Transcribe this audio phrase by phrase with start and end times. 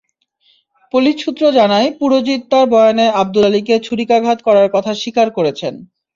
[0.93, 5.73] Police সূত্র জানায়, পুরজিৎ তার বয়ানে আবদুল আলীকে ছুরিকাঘাত করার কথা স্বীকার করেছেন।